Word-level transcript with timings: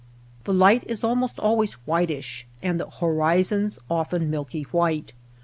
The 0.45 0.51
light 0.51 0.83
is 0.87 1.03
almost 1.03 1.37
always 1.37 1.73
whitish, 1.85 2.47
and 2.63 2.79
the 2.79 2.89
horizons 2.89 3.77
often 3.87 4.31
milky 4.31 4.63
white. 4.71 5.13